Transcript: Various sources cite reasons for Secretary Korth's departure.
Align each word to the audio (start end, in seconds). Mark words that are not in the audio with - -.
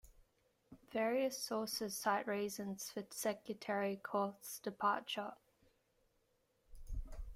Various 0.91 1.37
sources 1.37 1.95
cite 1.95 2.25
reasons 2.27 2.89
for 2.89 3.03
Secretary 3.11 4.01
Korth's 4.03 4.57
departure. 4.57 5.33